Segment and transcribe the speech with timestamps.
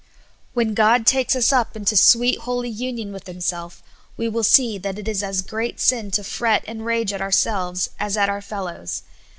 [0.55, 3.83] When God takes us up into sweet, holy union with Himself,
[4.17, 7.91] we will see that it is as great sin to fret and rage at ourselves
[7.99, 9.03] as at our fellows.